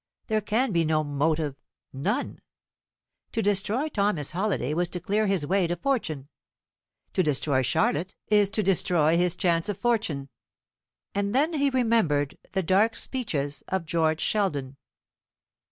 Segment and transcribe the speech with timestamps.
[0.25, 1.57] "There can be no motive
[1.93, 2.39] none.
[3.33, 6.27] To destroy Thomas Halliday was to clear his way to fortune;
[7.13, 10.29] to destroy Charlotte is to destroy his chance of fortune."
[11.13, 14.77] And then he remembered the dark speeches of George Sheldon.